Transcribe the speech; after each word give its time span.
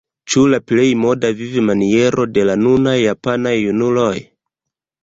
Ĉu 0.33 0.45
la 0.53 0.59
plej 0.71 0.85
moda 1.01 1.31
vivmaniero 1.41 2.27
de 2.39 2.47
la 2.51 2.59
nuntempaj 2.65 2.99
japanaj 3.05 3.57
junuloj? 3.61 4.15